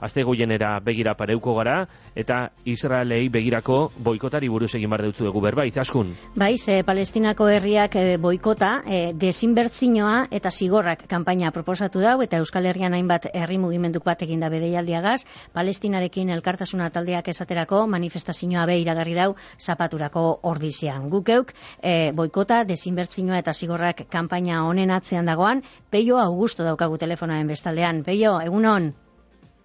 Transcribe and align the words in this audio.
azte 0.00 0.22
goienera 0.22 0.78
begira 0.84 1.14
pareuko 1.14 1.54
gara, 1.56 1.86
eta 2.14 2.50
Israelei 2.64 3.28
begirako 3.28 3.90
boikotari 4.04 4.48
buruz 4.48 4.74
egin 4.74 4.90
bar 4.90 5.02
dutzu 5.02 5.26
dugu 5.26 5.40
berba, 5.44 5.66
itzaskun. 5.66 6.14
Bai, 6.38 6.56
ze 6.58 6.82
Palestinako 6.84 7.48
herriak 7.48 7.96
e, 7.96 8.16
boikota, 8.16 8.82
e, 8.86 9.12
desinbertzinoa 9.14 10.28
eta 10.30 10.50
zigorrak 10.50 11.06
kanpaina 11.08 11.50
proposatu 11.52 12.00
dau, 12.04 12.20
eta 12.22 12.38
Euskal 12.42 12.66
Herrian 12.66 12.94
hainbat 12.94 13.28
herri 13.32 13.58
mugimenduk 13.58 14.04
bat 14.04 14.22
eginda 14.22 14.50
bedeialdiagaz, 14.52 15.24
Palestinarekin 15.52 16.30
elkartasuna 16.30 16.90
taldeak 16.90 17.28
esaterako 17.28 17.86
manifestazioa 17.86 18.66
be 18.66 18.78
iragarri 18.82 19.16
dau 19.18 19.34
zapaturako 19.58 20.40
ordizian. 20.42 21.08
Gukeuk, 21.10 21.52
e, 21.82 22.12
boikota, 22.14 22.62
desinbertzinoa 22.68 23.42
eta 23.42 23.52
zigorrak 23.52 24.06
kanpaina 24.10 24.64
honen 24.66 24.90
atzean 24.94 25.26
dagoan, 25.26 25.62
Peio 25.90 26.18
Augusto 26.18 26.64
daukagu 26.64 26.98
telefonaen 26.98 27.48
bestaldean. 27.48 28.04
Peio, 28.04 28.38
egunon? 28.44 28.92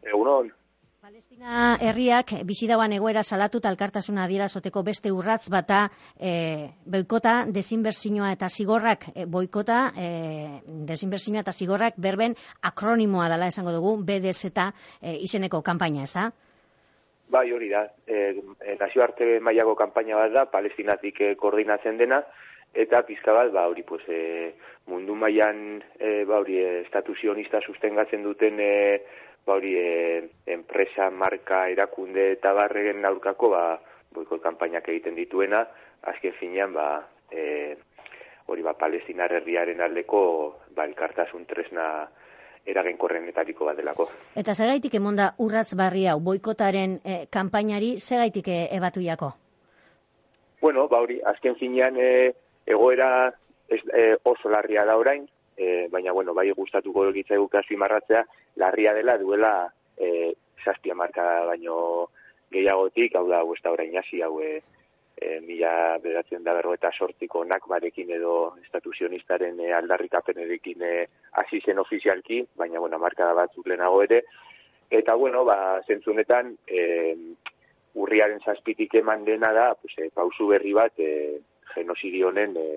Egunon. 0.06 0.52
Palestina 1.04 1.76
herriak 1.84 2.30
bizi 2.48 2.68
dauan 2.70 2.94
egoera 2.96 3.26
salatu 3.27 3.59
talkartasuna 3.59 4.23
adierazoteko 4.23 4.84
beste 4.88 5.12
urratz 5.12 5.50
bata 5.52 5.82
e, 6.16 6.70
boikota, 6.96 7.34
desinbertzinoa 7.58 8.30
eta 8.38 8.48
zigorrak 8.48 9.10
e, 9.12 9.26
boikota, 9.26 9.80
e, 10.00 10.08
desinbertzinoa 10.88 11.44
eta 11.44 11.52
zigorrak 11.52 12.00
berben 12.05 12.38
akronimoa 12.72 13.27
dela 13.34 13.50
esango 13.52 13.74
dugu, 13.76 13.98
BDS 14.00 14.48
eta 14.54 14.70
e, 15.02 15.18
izeneko 15.27 15.60
kanpaina, 15.62 16.08
ez 16.08 16.13
da? 16.16 16.30
Bai, 17.35 17.49
hori 17.52 17.68
da. 17.68 17.84
E, 18.08 18.40
nazioarte 18.80 19.41
mailako 19.44 19.76
kanpaina 19.84 20.22
bat 20.22 20.32
da, 20.38 20.46
palestinatik 20.55 21.20
e, 21.20 21.34
koordinatzen 21.35 21.99
dena, 21.99 22.22
eta 22.74 23.04
pizka 23.08 23.35
bat, 23.35 23.52
ba, 23.52 23.68
hori, 23.68 23.84
pues, 23.84 24.08
e, 24.08 24.54
mundu 24.88 25.20
mailan 25.20 25.84
e, 25.99 26.24
ba, 26.30 26.40
hori, 26.40 26.58
e, 26.63 26.84
statuzionista 26.88 27.60
sustengatzen 27.68 28.24
duten, 28.24 28.60
e, 28.60 28.72
ba, 29.46 29.56
hori, 29.56 29.76
e, 29.78 30.30
enpresa, 30.56 31.10
marka, 31.12 31.68
erakunde 31.70 32.32
eta 32.38 32.54
barregen 32.54 33.06
aurkako, 33.06 33.50
ba, 33.54 33.64
boiko 34.14 34.40
kanpainak 34.40 34.88
egiten 34.90 35.16
dituena, 35.16 35.66
azken 36.13 36.35
finean, 36.40 36.74
ba, 36.74 36.88
e, 37.32 37.76
hori, 38.48 38.63
ba, 38.63 38.76
palestinar 38.80 39.34
herriaren 39.40 39.82
aldeko, 39.82 40.24
ba, 40.76 40.85
elkartasun 40.85 41.46
tresna, 41.50 41.88
eragen 42.66 42.98
korrenetariko 42.98 43.68
bat 43.68 43.77
delako. 43.77 44.08
Eta 44.40 44.55
segaitik 44.55 44.94
emonda 44.96 45.34
urratz 45.44 45.74
barri 45.76 46.05
hau, 46.07 46.20
boikotaren 46.24 47.00
e, 47.04 47.18
kanpainari, 47.32 47.98
segaitik 48.00 48.48
e, 48.48 48.60
ebatuiako? 48.78 49.34
Bueno, 50.63 50.88
ba 50.88 51.02
hori, 51.04 51.20
azken 51.34 51.57
finean 51.60 51.98
e, 52.00 52.32
egoera 52.66 53.10
ez, 53.68 53.82
e, 53.91 54.05
oso 54.24 54.52
larria 54.52 54.85
da 54.88 54.96
orain, 55.00 55.26
e, 55.57 55.87
baina 55.91 56.12
bueno, 56.12 56.34
bai 56.34 56.49
gustatuko 56.51 57.07
egitzaigu 57.09 57.48
kasi 57.48 57.77
marratzea, 57.77 58.23
larria 58.55 58.93
dela 58.93 59.18
duela 59.18 59.54
e, 59.98 60.34
sastia 60.63 60.95
marka 60.95 61.45
baino 61.45 62.10
gehiagotik, 62.51 63.15
hau 63.15 63.27
da, 63.27 63.41
ez 63.41 63.65
orain 63.71 63.98
hasi 63.98 64.22
hau 64.22 64.40
e, 64.41 64.62
e, 65.18 65.40
mila 65.41 65.97
beratzen 66.03 66.44
da 66.44 66.53
berro 66.53 66.73
eta 66.73 66.91
sortiko 66.91 67.44
nakbarekin 67.45 68.12
edo 68.18 68.56
estatuzionistaren 68.63 69.59
e, 69.59 69.72
aldarrikapenerekin 69.73 70.81
e, 70.81 70.94
hasi 71.41 71.62
zen 71.66 71.79
ofizialki, 71.79 72.44
baina 72.56 72.79
bueno, 72.79 73.00
marka 73.00 73.25
da 73.29 73.38
batzuk 73.44 73.67
lehenago 73.67 74.03
ere, 74.03 74.23
eta 74.90 75.16
bueno, 75.16 75.44
ba, 75.45 75.81
zentzunetan, 75.88 76.53
e, 76.67 76.84
urriaren 77.94 78.41
zazpitik 78.41 78.95
eman 79.01 79.25
dena 79.25 79.51
da, 79.53 79.67
pues, 79.75 79.94
e, 79.97 80.09
pausu 80.13 80.47
berri 80.50 80.73
bat, 80.73 80.97
e, 80.97 81.40
genosidio 81.73 82.29
honen 82.29 82.57
e, 82.57 82.67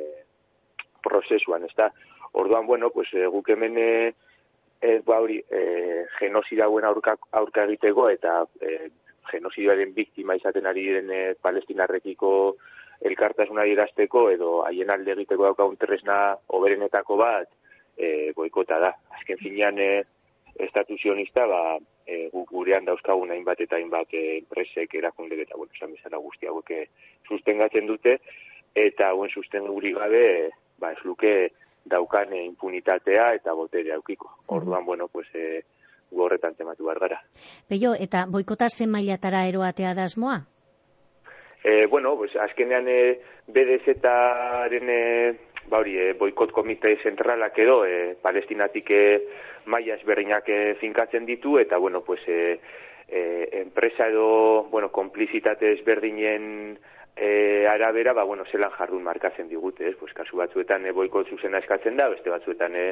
prozesuan, 1.05 1.65
ez 1.65 1.75
da. 1.77 1.91
Orduan, 2.33 2.67
bueno, 2.67 2.91
pues, 2.91 3.13
e, 3.15 3.27
guk 3.27 3.49
hemen 3.49 3.79
e, 3.79 4.15
e, 4.81 5.01
ba, 5.05 5.21
hori, 5.21 5.39
e, 5.51 6.07
genosidauen 6.19 6.85
aurka, 6.85 7.17
aurka 7.33 7.65
egiteko 7.65 8.09
eta 8.11 8.43
e, 8.61 8.91
genosidioaren 9.31 9.93
biktima 9.95 10.37
izaten 10.39 10.67
ari 10.67 10.85
diren 10.87 11.11
e, 11.11 11.21
palestinarrekiko 11.43 12.31
elkartasuna 13.07 13.67
irazteko 13.69 14.31
edo 14.33 14.51
haien 14.65 14.91
alde 14.91 15.13
egiteko 15.13 15.49
daukagun 15.49 15.77
tresna 15.81 16.37
oberenetako 16.59 17.17
bat 17.21 17.49
e, 17.97 18.33
boikota 18.37 18.79
da. 18.81 18.93
Azken 19.19 19.41
finean 19.43 19.81
e, 19.83 19.91
estatuzionista, 20.67 21.45
ba, 21.51 21.77
e, 22.07 22.27
guk 22.33 22.51
gurean 22.53 22.87
dauzkagun 22.89 23.33
hainbat 23.35 23.61
eta 23.67 23.77
hainbat 23.77 24.15
enpresek 24.17 24.95
erakunde 24.95 25.41
eta 25.43 25.59
bueno, 25.59 25.73
esan 25.77 25.93
bezala 25.97 26.23
guzti 26.23 26.49
hauek 26.49 26.73
sustengatzen 27.29 27.89
dute, 27.89 28.19
eta 28.77 29.11
hauen 29.11 29.33
susten 29.33 29.67
guri 29.69 29.93
gabe, 29.97 30.51
ba, 30.81 30.93
ez 30.93 31.03
luke 31.05 31.33
daukan 31.91 32.33
e, 32.33 32.45
impunitatea 32.45 33.33
eta 33.39 33.55
botere 33.55 33.93
aukiko. 33.95 34.31
Orduan, 34.47 34.85
bueno, 34.85 35.09
pues, 35.09 35.29
e, 35.35 35.63
horretan 36.17 36.55
tematu 36.55 36.87
behar 36.87 37.01
gara. 37.01 37.23
Peio, 37.69 37.95
eta 37.99 38.27
boikota 38.31 38.69
zen 38.69 38.91
mailatara 38.91 39.47
eroatea 39.49 39.95
da 39.95 40.05
asmoa? 40.05 40.39
E, 41.65 41.87
bueno, 41.87 42.17
pues, 42.17 42.35
azkenean 42.37 42.89
e, 42.89 43.21
BDZ-aren 43.49 44.91
e, 44.91 45.03
ba 45.69 45.81
hori, 45.83 45.97
e, 45.99 46.13
boikot 46.19 46.53
komite 46.55 46.97
zentralak 47.03 47.59
edo 47.59 47.81
e, 47.85 48.15
palestinatik 48.23 48.91
e, 48.91 49.05
maia 49.67 49.97
ezberdinak 49.99 50.49
e, 50.49 50.61
finkatzen 50.81 51.27
ditu, 51.27 51.59
eta, 51.59 51.79
bueno, 51.83 52.03
pues, 52.07 52.23
e, 52.29 52.61
e, 53.09 53.49
enpresa 53.63 54.09
edo, 54.09 54.65
bueno, 54.71 54.93
komplizitate 54.93 55.73
ezberdinen 55.73 56.79
e, 57.17 57.67
arabera, 57.67 58.13
ba, 58.13 58.25
bueno, 58.25 58.45
zelan 58.53 58.71
jardun 58.77 59.03
markatzen 59.03 59.49
digute, 59.49 59.89
ez? 59.89 59.97
Pues, 59.97 60.13
kasu 60.13 60.37
batzuetan 60.37 60.85
e, 60.87 60.93
boikot 60.93 61.33
zuzena 61.33 61.59
eskatzen 61.65 61.97
da, 61.97 62.11
beste 62.13 62.31
batzuetan 62.31 62.77
e, 62.77 62.87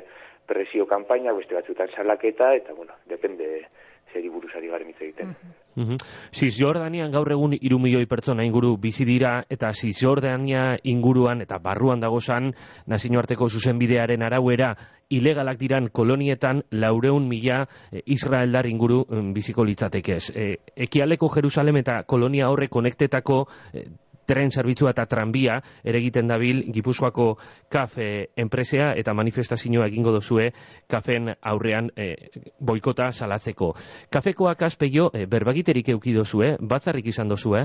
presio 0.48 0.88
kanpaina, 0.88 1.36
beste 1.36 1.54
batzuetan 1.54 1.92
salaketa, 1.94 2.54
eta, 2.56 2.72
bueno, 2.72 2.96
depende 3.10 3.66
zeri 4.14 4.30
buruzari 4.30 4.70
garen 4.70 4.88
hitz 4.88 5.00
egiten. 5.02 5.34
Mm 5.74 5.84
-hmm. 5.84 5.96
Cisjordanian 6.30 7.10
gaur 7.10 7.30
egun 7.32 7.56
iru 7.60 7.78
milioi 7.82 8.06
pertsona 8.06 8.44
inguru 8.44 8.76
bizi 8.78 9.04
dira, 9.04 9.44
eta 9.50 9.72
Cisjordania 9.72 10.78
inguruan 10.84 11.42
eta 11.42 11.58
barruan 11.58 12.00
dagozan, 12.00 12.52
nazio 12.86 13.18
arteko 13.18 13.48
zuzenbidearen 13.48 14.22
arauera, 14.22 14.76
ilegalak 15.10 15.58
diran 15.58 15.88
kolonietan 15.90 16.62
laureun 16.70 17.28
mila 17.28 17.66
e, 17.92 18.02
Israeldar 18.06 18.66
inguru 18.66 19.04
biziko 19.34 19.64
litzatekez. 19.64 20.30
E, 20.36 20.56
ekialeko 20.76 21.28
Jerusalem 21.28 21.76
eta 21.76 22.02
kolonia 22.06 22.48
horre 22.48 22.68
konektetako 22.68 23.46
e, 23.72 23.84
tren 24.26 24.50
zerbitzua 24.50 24.94
eta 24.94 25.06
tranbia 25.10 25.60
ere 25.84 25.98
egiten 25.98 26.28
dabil 26.28 26.64
Gipuzkoako 26.72 27.28
kafe 27.72 28.30
enpresea 28.36 28.92
eta 28.98 29.14
manifestazioa 29.14 29.88
egingo 29.90 30.12
dozue 30.12 30.50
kafen 30.90 31.32
aurrean 31.42 31.90
e, 31.96 32.14
boikota 32.60 33.10
salatzeko. 33.12 33.72
Kafekoak 34.12 34.62
aspeio 34.62 35.10
e, 35.12 35.26
berbagiterik 35.30 35.88
euki 35.94 36.14
dozue, 36.14 36.56
batzarrik 36.60 37.06
izan 37.12 37.28
dozue? 37.28 37.64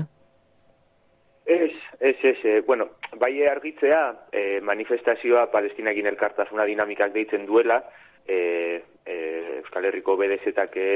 Ez, 1.46 1.72
ez, 2.00 2.16
ez, 2.22 2.64
bueno, 2.66 2.86
bai 3.18 3.32
argitzea 3.48 4.02
e, 4.32 4.60
manifestazioa 4.60 5.48
palestinakin 5.50 6.06
elkartasuna 6.12 6.66
dinamikak 6.68 7.12
deitzen 7.14 7.46
duela, 7.46 7.82
e, 8.26 8.82
e, 9.04 9.16
Euskal 9.60 9.88
Herriko 9.90 10.16
bedezetak 10.16 10.76
e, 10.76 10.90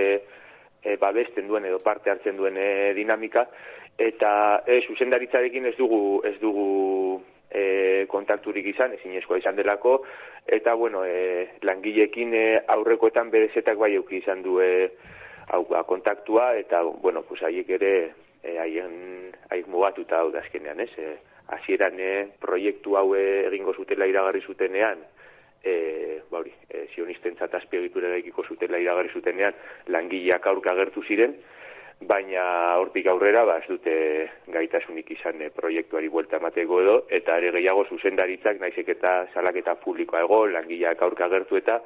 e, 0.84 0.97
babesten 1.00 1.49
duen 1.49 1.65
edo 1.65 1.81
parte 1.83 2.11
hartzen 2.11 2.37
duen 2.37 2.56
e, 2.61 2.93
dinamika, 2.95 3.49
eta 3.99 4.62
e, 4.67 4.81
zuzendaritzarekin 4.87 5.71
ez 5.71 5.77
dugu 5.78 6.21
ez 6.27 6.37
dugu 6.41 7.22
e, 7.50 8.06
kontakturik 8.11 8.67
izan, 8.75 8.93
ezin 8.99 9.15
izan 9.17 9.56
delako, 9.56 10.03
eta 10.47 10.75
bueno, 10.75 11.05
e, 11.05 11.49
langilekin 11.62 12.34
e, 12.34 12.47
aurrekoetan 12.77 13.31
berezetak 13.31 13.78
bai 13.78 13.94
euki 13.94 14.19
izan 14.19 14.43
du 14.43 14.61
e, 14.61 14.91
hau, 15.49 15.65
ba, 15.71 15.84
kontaktua, 15.84 16.55
eta 16.56 16.83
bueno, 16.83 17.23
pues 17.23 17.43
haiek 17.43 17.71
ere 17.78 17.94
e, 18.43 18.59
haien 18.59 19.33
haik 19.50 19.69
mugatuta 19.69 20.21
hau 20.21 20.31
dazkenean, 20.34 20.81
ez? 20.81 20.91
E, 20.99 21.17
hasieran 21.55 22.00
e, 22.00 22.12
proiektu 22.41 22.97
hau 22.97 23.15
egingo 23.15 23.75
zutela 23.75 24.09
iragarri 24.09 24.43
zutenean, 24.43 25.05
e, 25.64 26.20
ba 26.30 26.38
hori, 26.38 26.52
e, 26.69 26.86
zionisten 26.94 27.36
zatazpiegitura 27.36 28.08
zutela 28.48 28.78
iragarri 28.78 29.10
zutenean, 29.12 29.54
langileak 29.88 30.47
aurka 30.47 30.72
agertu 30.72 31.02
ziren, 31.02 31.34
baina 32.00 32.76
hortik 32.78 33.06
aurrera 33.06 33.44
ba 33.44 33.58
ez 33.58 33.69
dute 33.69 33.94
gaitasunik 34.52 35.11
izan 35.11 35.40
e, 35.40 35.50
proiektuari 35.50 36.08
buelta 36.08 36.37
emateko 36.37 36.81
edo 36.82 36.96
eta 37.08 37.38
ere 37.38 37.52
gehiago 37.56 37.84
zuzendaritzak 37.88 38.61
naizek 38.61 38.88
eta 38.96 39.14
salaketa 39.32 39.76
publikoa 39.84 40.25
ego 40.26 40.44
langileak 40.46 41.02
aurka 41.02 41.25
agertu 41.26 41.56
eta 41.56 41.81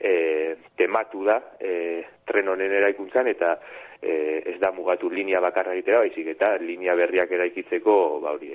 e, 0.00 0.56
tematu 0.76 1.24
da 1.24 1.38
e, 1.60 2.02
tren 2.26 2.48
honen 2.48 2.72
eraikuntzan 2.80 3.28
eta 3.28 3.54
e, 4.00 4.42
ez 4.54 4.58
da 4.58 4.72
mugatu 4.72 5.10
linea 5.10 5.40
bakarra 5.40 5.76
egitera 5.78 6.02
baizik 6.02 6.34
eta 6.34 6.56
linea 6.58 6.96
berriak 6.98 7.30
eraikitzeko 7.30 7.94
ba 8.24 8.34
hori 8.34 8.52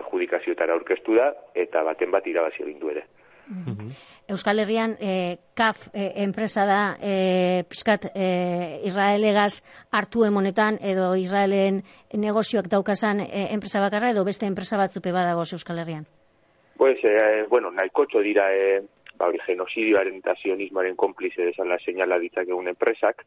adjudikazioetara 0.00 0.78
aurkeztu 0.78 1.20
da 1.20 1.32
eta 1.54 1.84
baten 1.84 2.10
bat 2.10 2.26
irabazi 2.26 2.62
egin 2.64 2.80
du 2.80 2.94
ere. 2.94 3.04
Euskal 4.28 4.58
Herrian 4.58 4.96
e, 5.00 5.38
KAF 5.54 5.88
e, 5.94 6.24
enpresa 6.24 6.64
da 6.66 6.96
e, 7.00 7.64
pizkat 7.70 8.08
e, 8.14 8.80
Israelegaz 8.84 9.62
hartu 9.92 10.24
emonetan 10.26 10.80
edo 10.82 11.14
Israelen 11.14 11.84
negozioak 12.12 12.66
daukasan 12.72 13.22
e, 13.22 13.46
enpresa 13.54 13.80
bakarra 13.80 14.10
edo 14.10 14.24
beste 14.24 14.46
enpresa 14.46 14.76
batzupe 14.76 15.12
badago 15.12 15.46
Euskal 15.46 15.78
Herrian? 15.78 16.06
Pues, 16.76 16.98
e, 17.04 17.46
bueno, 17.48 17.70
nahiko 17.70 18.06
dira 18.22 18.50
e, 18.52 18.82
ba, 19.16 19.30
genosidioaren 19.46 20.18
eta 20.20 20.34
sionismoaren 20.42 20.96
komplize 20.96 21.42
desala 21.42 21.78
señala 21.78 22.18
ditzakegun 22.18 22.68
enpresak. 22.68 23.24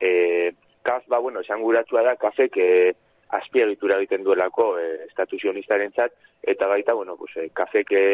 E, 0.00 0.52
kaf, 0.82 1.06
ba, 1.08 1.18
bueno, 1.18 1.40
esan 1.40 1.62
guratua 1.62 2.02
da, 2.02 2.16
kafek 2.16 2.56
e, 2.56 2.68
azpiegitura 3.30 3.98
egiten 3.98 4.24
duelako 4.24 4.74
e, 4.78 5.06
estatusionistaren 5.08 5.92
zat, 5.92 6.12
eta 6.42 6.66
baita, 6.66 6.94
bueno, 6.94 7.16
pues, 7.16 7.36
e, 7.36 7.48
kafek 7.54 7.92
e, 7.92 8.04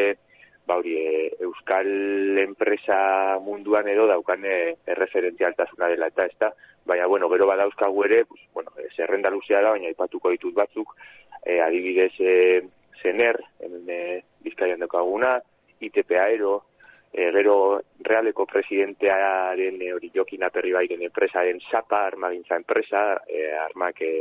ba, 0.67 0.77
hori, 0.77 0.97
e, 0.99 1.37
euskal 1.47 2.39
enpresa 2.43 3.39
munduan 3.43 3.89
edo 3.89 4.07
daukane 4.11 4.77
erreferentzialtasuna 4.87 5.89
dela, 5.93 6.11
eta 6.11 6.27
ez 6.27 6.35
da, 6.43 6.51
baina, 6.85 7.07
bueno, 7.07 7.31
gero 7.31 7.47
badauzkagu 7.47 8.05
ere, 8.05 8.25
pues, 8.27 8.43
bueno, 8.55 8.73
e, 8.79 8.89
zerrenda 8.97 9.31
luzea 9.31 9.63
da, 9.63 9.73
baina 9.77 9.93
ipatuko 9.95 10.35
ditut 10.35 10.55
batzuk, 10.55 10.97
e, 11.45 11.61
adibidez, 11.63 12.13
e, 12.19 12.63
zener, 13.03 13.39
hemen 13.61 13.91
e, 13.91 14.01
bizkaian 14.43 14.83
dokaguna, 14.83 15.37
ITP 15.81 16.19
Aero, 16.19 16.65
e, 17.13 17.31
gero 17.33 17.83
realeko 18.05 18.47
presidentearen 18.51 19.81
e, 19.81 19.93
hori 19.95 20.11
jokin 20.15 20.45
aperri 20.45 20.75
bairen 20.75 21.05
enpresaren 21.07 21.61
SAPA, 21.71 22.07
armagintza 22.11 22.59
enpresa, 22.59 23.05
e, 23.29 23.53
armak 23.69 24.03
e, 24.03 24.15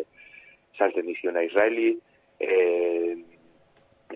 salten 0.77 1.07
diziona 1.09 1.43
Israeli, 1.43 1.95
e, 2.39 3.15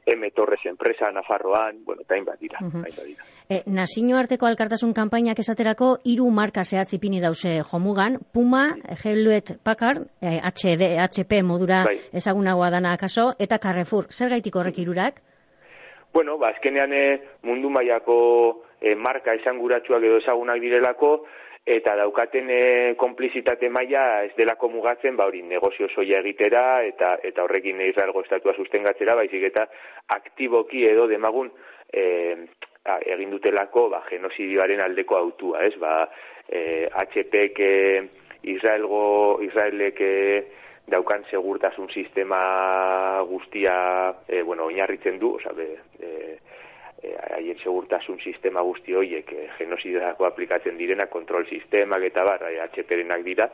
M. 0.06 0.32
Torres 0.32 0.60
enpresa, 0.66 1.12
Nafarroan, 1.12 1.84
bueno, 1.86 2.02
eta 2.02 2.16
hainbat 2.16 2.40
dira. 2.40 2.60
Uh 2.62 2.72
-huh. 2.72 3.06
dira. 3.06 3.24
E, 3.50 4.14
arteko 4.16 4.46
alkartasun 4.46 4.94
kanpainak 4.94 5.40
esaterako 5.40 6.00
hiru 6.04 6.30
marka 6.32 6.64
zehatz 6.64 6.94
ipini 6.94 7.20
dause 7.20 7.64
jomugan, 7.72 8.20
Puma, 8.34 8.76
Hewlett 9.04 9.58
Packard, 9.64 10.08
e, 10.22 10.40
HD, 10.40 10.98
HP 11.00 11.44
modura 11.44 11.84
bai. 11.86 12.00
ezagunagoa 12.14 12.70
dana 12.70 12.94
akaso, 12.94 13.34
eta 13.40 13.58
Carrefour. 13.58 14.06
Zer 14.12 14.30
gaitik 14.30 14.56
horrek 14.56 14.78
irurak? 14.78 15.22
Bueno, 16.14 16.38
ba, 16.38 16.50
azkenean 16.50 16.94
eh, 16.94 17.22
mundu 17.44 17.70
mailako 17.70 18.64
e, 18.82 18.96
marka 18.96 19.36
esanguratsuak 19.40 20.04
edo 20.04 20.18
ezagunak 20.24 20.62
direlako, 20.62 21.14
eta 21.70 21.96
daukaten 22.00 22.50
e, 22.50 22.62
konplizitate 22.98 23.70
maila 23.70 24.24
ez 24.26 24.32
delako 24.38 24.72
mugatzen, 24.74 25.18
ba 25.18 25.28
hori 25.30 25.44
negozio 25.46 25.90
soia 25.94 26.22
egitera 26.24 26.82
eta 26.88 27.18
eta 27.24 27.44
horrekin 27.44 27.82
Israelgo 27.86 28.24
estatua 28.26 28.56
sustengatzera, 28.56 29.16
baizik 29.20 29.44
eta 29.52 29.68
aktiboki 30.16 30.86
edo 30.90 31.08
demagun 31.12 31.52
e, 31.94 32.06
egin 33.14 33.30
dutelako 33.36 33.90
ba 33.94 34.02
genozidioaren 34.10 34.82
aldeko 34.82 35.20
autua, 35.20 35.66
ez? 35.68 35.76
Ba 35.78 36.08
e, 36.48 36.88
HP 36.90 37.44
ke 37.54 37.72
Israelgo 38.50 39.40
Israelek 39.46 40.02
daukan 40.90 41.24
segurtasun 41.30 41.90
sistema 41.94 43.22
guztia 43.30 44.16
e, 44.28 44.42
bueno, 44.42 44.66
oinarritzen 44.66 45.20
du, 45.20 45.36
osea, 45.38 45.54
e, 46.00 46.40
Eh, 47.02 47.16
haien 47.36 47.58
segurtasun 47.64 48.20
sistema 48.20 48.60
guzti 48.66 48.96
horiek 48.98 49.30
e, 49.32 49.46
genozidako 49.56 50.26
aplikatzen 50.28 50.76
direna, 50.78 51.06
kontrol 51.08 51.46
sistemak 51.48 52.04
eta 52.10 52.26
bar, 52.28 52.44
e, 52.50 52.58
HPrenak 52.60 53.24
dira, 53.24 53.48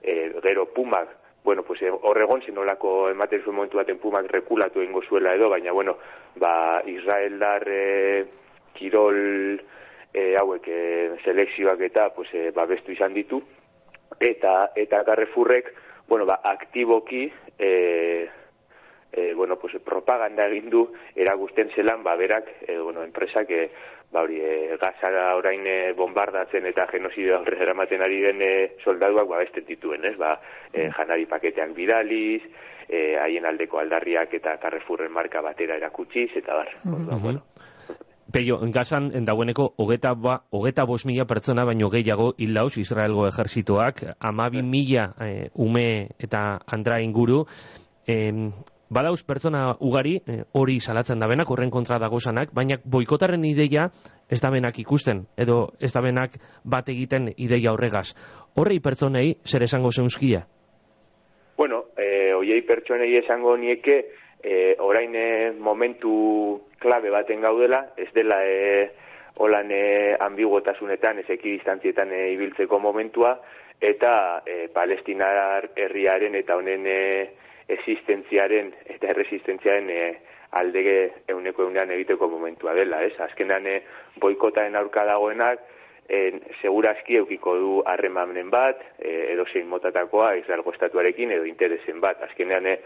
e, 0.00 0.30
gero 0.44 0.68
Pumak, 0.70 1.08
bueno, 1.42 1.64
pues 1.64 1.80
horregon 1.90 2.42
zenolako 2.42 3.10
ematen 3.10 3.42
zuen 3.42 3.56
momentu 3.56 3.80
baten 3.80 3.98
Pumak 3.98 4.30
rekulatu 4.30 4.80
egingo 4.80 5.02
zuela 5.02 5.34
edo, 5.34 5.48
baina, 5.50 5.72
bueno, 5.72 5.96
ba, 6.36 6.82
Israeldar 6.86 7.66
e, 7.66 8.24
kirol 8.78 9.58
e, 10.12 10.36
hauek 10.38 10.68
e, 10.68 10.80
selekzioak 11.24 11.82
eta, 11.90 12.12
pues, 12.14 12.30
e, 12.32 12.52
ba, 12.54 12.68
izan 12.70 13.14
ditu, 13.14 13.42
eta, 14.20 14.70
eta 14.76 15.02
Carrefourrek, 15.02 15.74
bueno, 16.06 16.26
ba, 16.30 16.38
aktiboki, 16.44 17.26
e, 17.58 17.72
e, 19.14 19.34
bueno, 19.34 19.56
pues, 19.56 19.74
propaganda 19.84 20.46
egin 20.50 20.70
du 20.70 20.88
eragusten 21.14 21.70
zelan 21.74 22.02
ba 22.02 22.16
berak 22.16 22.50
e, 22.66 22.78
bueno, 22.78 23.04
enpresak 23.04 23.50
e, 23.50 23.70
ba 24.12 24.22
hori 24.22 24.40
e, 24.40 24.76
gazara 24.80 25.34
orain 25.36 25.66
e, 25.66 25.92
bombardatzen 25.92 26.66
eta 26.66 26.86
genozidio 26.90 27.38
aurre 27.38 27.60
eramaten 27.62 28.02
ari 28.02 28.20
den 28.20 28.42
e, 28.42 28.52
soldaduak 28.84 29.28
ba 29.28 29.38
beste 29.38 29.62
dituen, 29.66 30.04
ez? 30.04 30.16
Ba, 30.18 30.36
e, 30.72 30.90
janari 30.90 31.26
paketeak 31.30 31.74
bidaliz, 31.74 32.42
e, 32.88 33.16
haien 33.20 33.46
aldeko 33.46 33.78
aldarriak 33.80 34.34
eta 34.34 34.58
Carrefourren 34.62 35.12
marka 35.12 35.42
batera 35.42 35.76
erakutsiz 35.76 36.30
eta 36.36 36.54
bar. 36.54 36.74
Mm 36.84 37.06
-hmm. 37.06 37.22
bueno, 37.22 37.42
Peio, 38.34 38.58
gazan, 38.72 39.12
dagoeneko, 39.24 39.74
hogeta, 39.76 40.14
ba, 40.14 40.42
hogeta 40.50 40.84
bos 40.84 41.04
mila 41.06 41.24
pertsona, 41.24 41.64
baino 41.64 41.88
gehiago, 41.88 42.32
hilauz, 42.36 42.78
Israelgo 42.78 43.28
ejerzitoak, 43.28 44.02
amabi 44.18 44.62
mila 44.62 45.14
e, 45.20 45.50
ume 45.54 46.08
eta 46.18 46.58
andra 46.66 47.00
inguru, 47.00 47.44
e, 48.08 48.32
Badauz 48.94 49.24
pertsona 49.26 49.74
ugari 49.82 50.18
eh, 50.30 50.42
hori 50.54 50.76
salatzen 50.78 51.18
da 51.18 51.26
benak, 51.26 51.50
horren 51.50 51.70
kontra 51.74 51.98
dago 51.98 52.20
sanak, 52.20 52.52
baina 52.54 52.76
boikotaren 52.84 53.42
ideia 53.48 53.88
ez 54.30 54.38
da 54.42 54.50
benak 54.54 54.78
ikusten, 54.78 55.24
edo 55.36 55.72
ez 55.80 55.90
da 55.94 56.02
benak 56.04 56.36
bat 56.62 56.88
egiten 56.92 57.32
ideia 57.34 57.72
horregaz. 57.74 58.12
Horrei 58.54 58.78
pertsonei 58.84 59.34
zer 59.42 59.64
esango 59.66 59.90
zeunzkia? 59.90 60.44
Bueno, 61.56 61.84
e, 61.98 62.34
oiei 62.34 62.62
pertsonei 62.62 63.16
esango 63.18 63.56
nieke, 63.56 63.98
e, 64.42 64.76
orain 64.78 65.16
momentu 65.58 66.14
klabe 66.78 67.10
baten 67.10 67.42
gaudela, 67.42 67.80
ez 67.96 68.10
dela 68.14 68.38
e, 68.46 68.90
holan 69.42 69.72
e, 69.74 69.84
ambigotasunetan, 70.22 71.18
ez 71.24 71.30
ekidistantzietan 71.34 72.12
e, 72.12 72.28
ibiltzeko 72.36 72.78
momentua, 72.78 73.40
eta 73.80 74.42
e, 74.46 74.68
palestinar 74.74 75.72
herriaren 75.74 76.38
eta 76.38 76.60
honen 76.60 76.86
e, 76.86 77.00
existentziaren 77.68 78.72
eta 78.96 79.10
erresistentziaren 79.12 79.90
e, 79.90 80.00
aldege 80.54 80.96
euneko 81.28 81.64
eunean 81.66 81.90
egiteko 81.90 82.28
momentua 82.28 82.74
dela, 82.74 83.02
ez? 83.02 83.14
Azkenean 83.20 83.66
e, 83.66 83.78
boikotaen 84.20 84.76
aurka 84.76 85.04
dagoenak, 85.08 85.64
en, 86.08 86.42
segurazki 86.60 87.18
eukiko 87.22 87.56
du 87.58 87.72
harremanen 87.86 88.50
bat, 88.52 88.82
e, 88.98 89.32
edo 89.32 89.46
zein 89.52 89.66
motatakoa, 89.68 90.34
izalgo 90.42 90.74
estatuarekin, 90.74 91.32
edo 91.34 91.48
interesen 91.48 92.00
bat. 92.04 92.22
Azkenean, 92.28 92.66
e, 92.66 92.78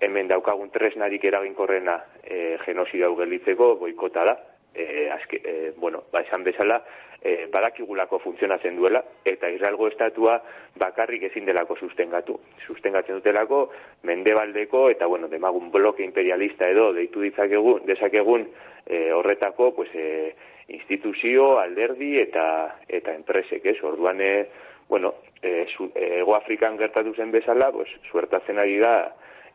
hemen 0.00 0.28
daukagun 0.30 0.70
tresnarik 0.70 1.24
eraginkorrena 1.24 1.98
e, 2.22 2.56
genozido 2.64 3.08
hau 3.08 3.16
gelditzeko, 3.18 3.74
boikota 3.80 4.24
da, 4.28 4.36
e, 4.74 5.10
azke, 5.10 5.40
e, 5.44 5.72
bueno, 5.76 6.04
ba, 6.12 6.20
esan 6.20 6.44
bezala, 6.44 6.82
e, 7.22 7.46
badakigulako 7.52 8.18
funtzionatzen 8.22 8.76
duela, 8.76 9.02
eta 9.24 9.50
Israelgo 9.50 9.88
estatua 9.88 10.38
bakarrik 10.78 11.24
ezin 11.30 11.48
delako 11.48 11.76
sustengatu. 11.76 12.38
Sustengatzen 12.66 13.18
dutelako, 13.18 13.68
mendebaldeko, 14.08 14.88
eta 14.90 15.06
bueno, 15.06 15.28
demagun 15.28 15.72
bloke 15.74 16.04
imperialista 16.04 16.68
edo, 16.68 16.92
deitu 16.94 17.24
ditzakegun, 17.26 17.84
dezakegun 17.86 18.46
e, 18.86 19.10
horretako, 19.12 19.74
pues, 19.74 19.90
e, 19.94 20.34
instituzio, 20.68 21.58
alderdi 21.58 22.18
eta 22.20 22.44
eta 22.88 23.14
enpresek, 23.16 23.64
ez? 23.66 23.78
Orduan, 23.82 24.20
e, 24.20 24.46
bueno, 24.88 25.14
e, 25.42 25.66
zu, 25.74 25.90
e, 25.94 26.20
Ego 26.20 26.36
Afrikan 26.36 26.78
gertatu 26.78 27.14
zen 27.14 27.32
bezala, 27.32 27.72
pues, 27.72 27.88
suertatzen 28.10 28.58
ari 28.58 28.78
da 28.78 28.94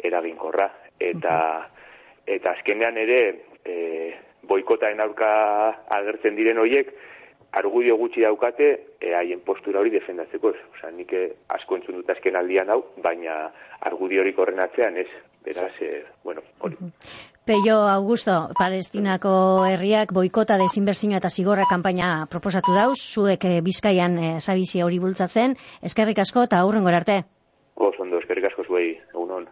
eraginkorra. 0.03 0.69
Eta, 0.99 1.35
eta 2.25 2.53
azkenean 2.53 2.97
ere, 2.97 3.21
e, 3.65 3.75
boikotaen 4.49 5.01
aurka 5.01 5.29
agertzen 5.97 6.35
diren 6.35 6.59
hoiek, 6.61 6.93
argudio 7.53 7.97
gutxi 7.97 8.23
daukate 8.25 8.69
e, 8.99 9.13
haien 9.13 9.43
postura 9.45 9.79
hori 9.79 9.93
defendatzeko 9.93 10.53
ez. 10.53 10.61
Osa, 10.73 10.89
nik 10.95 11.13
eh, 11.13 11.27
asko 11.53 11.77
entzun 11.77 11.99
dut 11.99 12.09
azken 12.09 12.35
aldian 12.39 12.71
hau, 12.73 12.81
baina 13.05 13.37
argudio 13.85 14.23
hori 14.23 14.33
korren 14.33 14.61
atzean 14.63 14.97
ez. 14.97 15.09
Beraz, 15.45 15.73
e, 15.83 16.03
bueno, 16.23 16.41
hori. 16.59 16.77
Peio 17.45 17.81
Augusto, 17.91 18.33
Palestinako 18.57 19.33
herriak 19.67 20.13
boikota 20.15 20.57
desinbertsio 20.61 21.17
eta 21.17 21.29
zigorra 21.29 21.67
kanpaina 21.69 22.25
proposatu 22.31 22.73
dauz, 22.73 22.97
zuek 22.97 23.45
bizkaian 23.65 24.17
e, 24.17 24.29
zabizia 24.39 24.87
hori 24.87 25.01
bultzatzen, 25.03 25.57
eskerrik 25.83 26.23
asko 26.23 26.47
eta 26.47 26.63
aurren 26.63 26.87
arte. 26.87 27.23
Gozondo, 27.75 28.21
eskerrik 28.23 28.49
asko 28.49 28.63
zuei, 28.63 28.95
egunon. 29.13 29.49